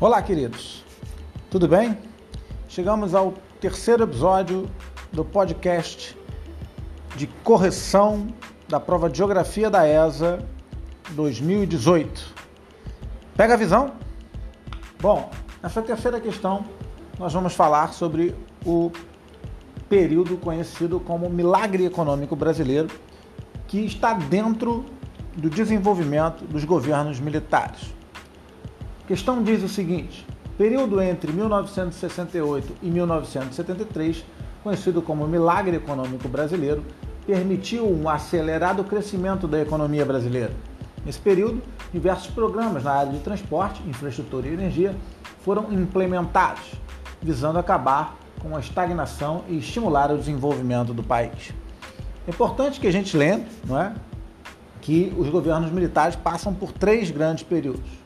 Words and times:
Olá, 0.00 0.22
queridos. 0.22 0.82
Tudo 1.50 1.68
bem? 1.68 1.98
Chegamos 2.70 3.14
ao 3.14 3.34
terceiro 3.60 4.04
episódio 4.04 4.66
do 5.12 5.22
podcast 5.22 6.16
de 7.14 7.26
correção 7.44 8.32
da 8.66 8.80
prova 8.80 9.10
de 9.10 9.18
Geografia 9.18 9.68
da 9.68 9.86
ESA 9.86 10.42
2018. 11.10 12.34
Pega 13.36 13.52
a 13.52 13.56
visão? 13.58 13.92
Bom, 14.98 15.30
nessa 15.62 15.82
terceira 15.82 16.18
questão 16.18 16.64
nós 17.18 17.34
vamos 17.34 17.52
falar 17.52 17.92
sobre 17.92 18.34
o 18.64 18.90
período 19.86 20.38
conhecido 20.38 20.98
como 20.98 21.28
milagre 21.28 21.84
econômico 21.84 22.34
brasileiro, 22.34 22.88
que 23.68 23.84
está 23.84 24.14
dentro 24.14 24.86
do 25.36 25.50
desenvolvimento 25.50 26.42
dos 26.46 26.64
governos 26.64 27.20
militares 27.20 27.99
questão 29.10 29.42
diz 29.42 29.60
o 29.64 29.68
seguinte: 29.68 30.24
período 30.56 31.02
entre 31.02 31.32
1968 31.32 32.76
e 32.80 32.86
1973, 32.86 34.24
conhecido 34.62 35.02
como 35.02 35.26
Milagre 35.26 35.78
Econômico 35.78 36.28
Brasileiro, 36.28 36.84
permitiu 37.26 37.90
um 37.90 38.08
acelerado 38.08 38.84
crescimento 38.84 39.48
da 39.48 39.60
economia 39.60 40.06
brasileira. 40.06 40.52
Nesse 41.04 41.18
período, 41.18 41.60
diversos 41.92 42.28
programas 42.28 42.84
na 42.84 42.92
área 42.92 43.12
de 43.12 43.18
transporte, 43.18 43.82
infraestrutura 43.82 44.46
e 44.46 44.52
energia 44.52 44.94
foram 45.40 45.72
implementados, 45.72 46.74
visando 47.20 47.58
acabar 47.58 48.16
com 48.40 48.54
a 48.56 48.60
estagnação 48.60 49.42
e 49.48 49.58
estimular 49.58 50.12
o 50.12 50.18
desenvolvimento 50.18 50.94
do 50.94 51.02
país. 51.02 51.52
É 52.28 52.30
importante 52.30 52.78
que 52.78 52.86
a 52.86 52.92
gente 52.92 53.16
lembre 53.16 53.48
não 53.66 53.76
é, 53.76 53.92
que 54.80 55.12
os 55.18 55.28
governos 55.28 55.72
militares 55.72 56.14
passam 56.14 56.54
por 56.54 56.70
três 56.70 57.10
grandes 57.10 57.42
períodos 57.42 58.00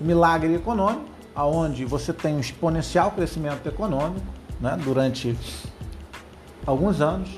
milagre 0.00 0.54
econômico, 0.54 1.04
aonde 1.34 1.84
você 1.84 2.12
tem 2.12 2.34
um 2.34 2.40
exponencial 2.40 3.10
crescimento 3.10 3.66
econômico 3.66 4.26
né, 4.60 4.78
durante 4.82 5.36
alguns 6.66 7.00
anos. 7.00 7.28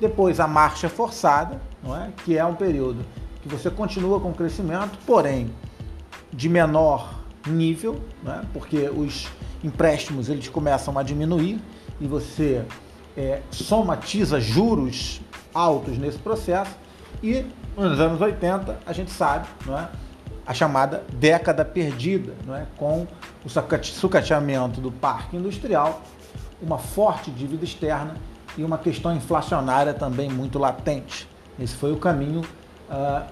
Depois 0.00 0.38
a 0.38 0.46
marcha 0.46 0.88
forçada, 0.88 1.60
não 1.82 1.96
é? 1.96 2.10
que 2.24 2.36
é 2.36 2.44
um 2.44 2.54
período 2.54 3.04
que 3.42 3.48
você 3.48 3.70
continua 3.70 4.20
com 4.20 4.32
crescimento, 4.32 4.98
porém 5.06 5.50
de 6.32 6.48
menor 6.48 7.18
nível, 7.46 8.00
né? 8.22 8.42
porque 8.52 8.88
os 8.88 9.28
empréstimos 9.64 10.28
eles 10.28 10.48
começam 10.48 10.96
a 10.98 11.02
diminuir 11.02 11.60
e 12.00 12.06
você 12.06 12.64
é, 13.16 13.42
somatiza 13.50 14.40
juros 14.40 15.20
altos 15.52 15.98
nesse 15.98 16.18
processo. 16.18 16.70
E 17.22 17.44
nos 17.76 17.98
anos 17.98 18.20
80 18.20 18.78
a 18.86 18.92
gente 18.92 19.10
sabe, 19.10 19.48
não 19.66 19.76
é? 19.76 19.88
A 20.48 20.54
chamada 20.54 21.04
década 21.12 21.62
perdida, 21.62 22.34
não 22.46 22.56
é? 22.56 22.66
com 22.78 23.06
o 23.44 23.48
sucateamento 23.82 24.80
do 24.80 24.90
parque 24.90 25.36
industrial, 25.36 26.00
uma 26.62 26.78
forte 26.78 27.30
dívida 27.30 27.66
externa 27.66 28.14
e 28.56 28.64
uma 28.64 28.78
questão 28.78 29.14
inflacionária 29.14 29.92
também 29.92 30.30
muito 30.30 30.58
latente. 30.58 31.28
Esse 31.60 31.76
foi 31.76 31.92
o 31.92 31.98
caminho 31.98 32.40
uh, 32.88 33.26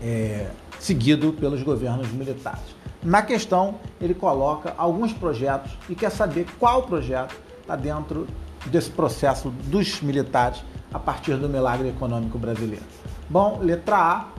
é, 0.00 0.50
seguido 0.78 1.32
pelos 1.32 1.64
governos 1.64 2.08
militares. 2.12 2.62
Na 3.02 3.20
questão, 3.20 3.80
ele 4.00 4.14
coloca 4.14 4.72
alguns 4.78 5.12
projetos 5.12 5.76
e 5.88 5.96
quer 5.96 6.10
saber 6.10 6.46
qual 6.60 6.84
projeto 6.84 7.34
está 7.60 7.74
dentro 7.74 8.28
desse 8.66 8.88
processo 8.88 9.50
dos 9.50 10.00
militares 10.00 10.62
a 10.92 10.98
partir 11.00 11.36
do 11.38 11.48
milagre 11.48 11.88
econômico 11.88 12.38
brasileiro. 12.38 12.84
Bom, 13.28 13.58
letra 13.60 13.96
A, 13.96 14.33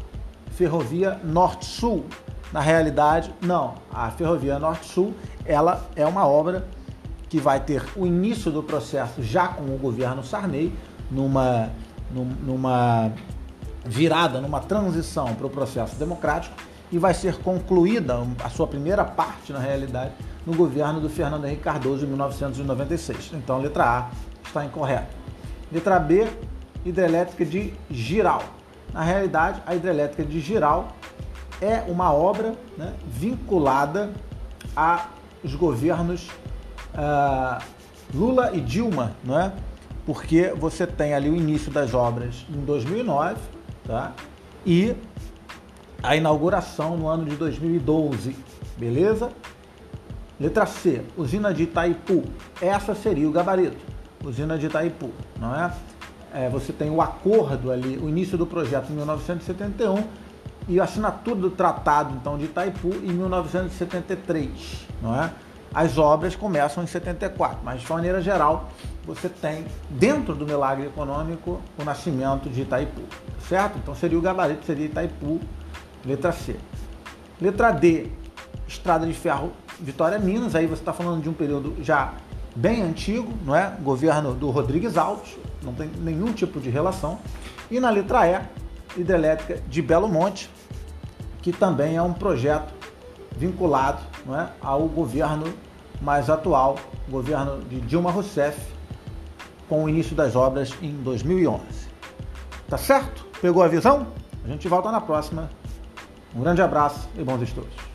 Ferrovia 0.55 1.19
Norte-Sul. 1.23 2.05
Na 2.51 2.61
realidade, 2.61 3.33
não. 3.41 3.75
A 3.93 4.09
Ferrovia 4.11 4.57
Norte-Sul, 4.57 5.13
ela 5.45 5.85
é 5.95 6.05
uma 6.05 6.25
obra 6.25 6.65
que 7.27 7.39
vai 7.39 7.59
ter 7.59 7.83
o 7.95 8.05
início 8.05 8.49
do 8.51 8.63
processo 8.63 9.21
já 9.21 9.47
com 9.49 9.63
o 9.63 9.77
governo 9.77 10.23
Sarney, 10.23 10.73
numa, 11.11 11.69
numa 12.09 13.11
virada, 13.83 14.39
numa 14.39 14.61
transição 14.61 15.35
para 15.35 15.45
o 15.45 15.49
processo 15.49 15.97
democrático, 15.97 16.55
e 16.91 16.97
vai 16.97 17.13
ser 17.13 17.37
concluída 17.39 18.25
a 18.43 18.49
sua 18.49 18.67
primeira 18.67 19.03
parte, 19.03 19.51
na 19.51 19.59
realidade, 19.59 20.13
no 20.45 20.55
governo 20.55 21.01
do 21.01 21.09
Fernando 21.09 21.45
Henrique 21.45 21.63
Cardoso 21.63 22.05
em 22.05 22.07
1996. 22.07 23.31
Então, 23.33 23.59
letra 23.59 23.83
A 23.83 24.09
está 24.45 24.63
incorreta. 24.63 25.09
Letra 25.71 25.99
B, 25.99 26.27
hidrelétrica 26.85 27.43
de 27.43 27.73
Giral. 27.89 28.43
Na 28.95 29.03
realidade, 29.03 29.61
a 29.65 29.75
hidrelétrica 29.75 30.23
de 30.23 30.39
Giral 30.39 30.87
é 31.61 31.83
uma 31.85 32.13
obra 32.13 32.55
né, 32.77 32.93
vinculada 33.05 34.09
aos 34.73 35.53
governos 35.53 36.29
uh, 36.93 37.61
Lula 38.13 38.55
e 38.55 38.61
Dilma, 38.61 39.11
não 39.21 39.37
é? 39.37 39.51
porque 40.05 40.53
você 40.55 40.87
tem 40.87 41.13
ali 41.13 41.29
o 41.29 41.35
início 41.35 41.69
das 41.69 41.93
obras 41.93 42.45
em 42.49 42.63
2009 42.63 43.35
tá? 43.85 44.13
e 44.65 44.95
a 46.01 46.15
inauguração 46.15 46.95
no 46.95 47.09
ano 47.09 47.25
de 47.25 47.35
2012, 47.35 48.33
beleza? 48.77 49.29
Letra 50.39 50.65
C, 50.65 51.01
usina 51.17 51.53
de 51.53 51.63
Itaipu. 51.63 52.23
Essa 52.61 52.95
seria 52.95 53.27
o 53.27 53.31
gabarito, 53.31 53.77
usina 54.23 54.57
de 54.57 54.67
Itaipu, 54.67 55.11
não 55.37 55.53
é? 55.53 55.73
É, 56.35 56.49
você 56.49 56.73
tem 56.73 56.89
o 56.89 57.01
acordo 57.01 57.71
ali, 57.71 57.97
o 57.97 58.09
início 58.09 58.37
do 58.37 58.45
projeto 58.45 58.91
em 58.91 58.95
1971 58.95 60.03
e 60.67 60.79
a 60.81 60.83
assinatura 60.83 61.39
do 61.39 61.49
tratado 61.49 62.13
então 62.13 62.37
de 62.37 62.45
Itaipu 62.45 62.89
em 62.89 63.13
1973, 63.13 64.85
não 65.01 65.15
é? 65.15 65.31
As 65.73 65.97
obras 65.97 66.35
começam 66.35 66.83
em 66.83 66.87
74, 66.87 67.59
mas 67.63 67.81
de 67.81 67.89
maneira 67.89 68.21
geral 68.21 68.69
você 69.05 69.29
tem 69.29 69.65
dentro 69.89 70.35
do 70.35 70.45
milagre 70.45 70.87
econômico 70.87 71.61
o 71.77 71.83
nascimento 71.83 72.49
de 72.49 72.61
Itaipu, 72.61 73.01
certo? 73.47 73.77
Então 73.77 73.95
seria 73.95 74.17
o 74.17 74.21
gabarito 74.21 74.65
seria 74.65 74.85
Itaipu, 74.87 75.39
letra 76.05 76.33
C. 76.33 76.57
Letra 77.39 77.71
D, 77.71 78.07
Estrada 78.67 79.05
de 79.05 79.13
Ferro 79.13 79.51
Vitória 79.79 80.17
Minas, 80.17 80.55
aí 80.55 80.65
você 80.65 80.81
está 80.81 80.93
falando 80.93 81.21
de 81.21 81.29
um 81.29 81.33
período 81.33 81.75
já 81.81 82.13
bem 82.55 82.81
antigo, 82.81 83.31
não 83.43 83.55
é? 83.55 83.75
Governo 83.81 84.33
do 84.33 84.49
Rodrigues 84.49 84.97
Alves, 84.97 85.37
não 85.61 85.73
tem 85.73 85.89
nenhum 85.99 86.31
tipo 86.31 86.59
de 86.59 86.69
relação. 86.69 87.19
E 87.69 87.79
na 87.79 87.89
letra 87.89 88.27
E, 88.27 88.41
hidrelétrica 88.99 89.61
de 89.67 89.81
Belo 89.81 90.07
Monte, 90.07 90.49
que 91.41 91.51
também 91.51 91.97
é 91.97 92.01
um 92.01 92.13
projeto 92.13 92.73
vinculado 93.37 94.01
não 94.25 94.39
é, 94.39 94.49
ao 94.61 94.87
governo 94.87 95.53
mais 96.01 96.29
atual, 96.29 96.77
governo 97.09 97.61
de 97.63 97.81
Dilma 97.81 98.11
Rousseff, 98.11 98.59
com 99.67 99.83
o 99.83 99.89
início 99.89 100.15
das 100.15 100.35
obras 100.35 100.73
em 100.81 100.91
2011. 100.91 101.63
Tá 102.67 102.77
certo? 102.77 103.25
Pegou 103.41 103.63
a 103.63 103.67
visão? 103.67 104.07
A 104.43 104.47
gente 104.47 104.67
volta 104.67 104.91
na 104.91 105.01
próxima. 105.01 105.49
Um 106.35 106.41
grande 106.41 106.61
abraço 106.61 107.09
e 107.17 107.23
bons 107.23 107.41
estudos. 107.41 107.94